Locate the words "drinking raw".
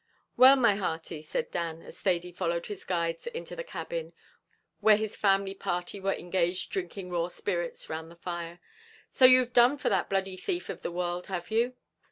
6.71-7.27